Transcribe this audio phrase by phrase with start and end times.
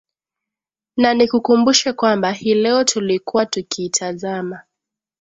[0.97, 4.61] na nikukumbushe kwamba hii leo tulikuwa tukiitazama